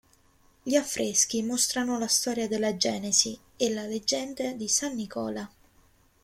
Gli 0.63 0.73
affreschi 0.73 1.43
mostrano 1.43 1.99
la 1.99 2.07
storia 2.07 2.47
della 2.47 2.75
Genesi 2.75 3.37
e 3.55 3.71
la 3.71 3.85
leggenda 3.85 4.51
di 4.53 4.67
San 4.67 4.95
Nicola. 4.95 5.47